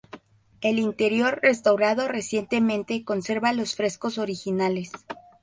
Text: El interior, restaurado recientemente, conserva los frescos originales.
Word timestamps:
El 0.61 0.79
interior, 0.79 1.39
restaurado 1.43 2.07
recientemente, 2.07 3.03
conserva 3.05 3.53
los 3.53 3.75
frescos 3.75 4.17
originales. 4.17 4.91